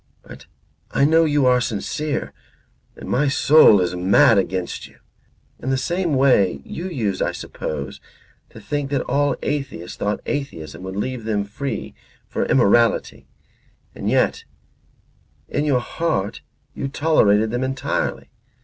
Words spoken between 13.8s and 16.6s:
and yet in your heart